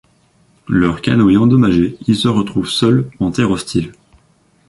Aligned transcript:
Leur 0.67 1.03
canoë 1.03 1.37
endommagé, 1.37 1.95
ils 2.07 2.15
se 2.15 2.27
retrouvent 2.27 2.67
seuls 2.67 3.07
en 3.19 3.29
terre 3.29 3.51
hostile... 3.51 3.91